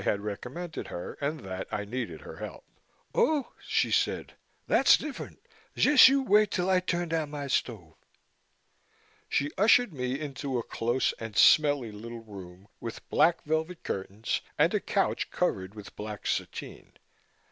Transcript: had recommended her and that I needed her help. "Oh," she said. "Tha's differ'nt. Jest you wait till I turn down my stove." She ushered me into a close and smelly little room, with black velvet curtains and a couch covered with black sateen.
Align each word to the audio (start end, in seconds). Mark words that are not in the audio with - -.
had 0.03 0.21
recommended 0.21 0.87
her 0.87 1.13
and 1.21 1.41
that 1.41 1.67
I 1.71 1.85
needed 1.85 2.21
her 2.21 2.37
help. 2.37 2.63
"Oh," 3.13 3.53
she 3.63 3.91
said. 3.91 4.33
"Tha's 4.67 4.97
differ'nt. 4.97 5.37
Jest 5.75 6.07
you 6.07 6.23
wait 6.23 6.49
till 6.49 6.71
I 6.71 6.79
turn 6.79 7.09
down 7.09 7.29
my 7.29 7.45
stove." 7.45 7.93
She 9.29 9.51
ushered 9.59 9.93
me 9.93 10.19
into 10.19 10.57
a 10.57 10.63
close 10.63 11.13
and 11.19 11.37
smelly 11.37 11.91
little 11.91 12.23
room, 12.23 12.67
with 12.79 13.07
black 13.09 13.43
velvet 13.43 13.83
curtains 13.83 14.41
and 14.57 14.73
a 14.73 14.79
couch 14.79 15.29
covered 15.29 15.75
with 15.75 15.95
black 15.95 16.25
sateen. 16.25 16.93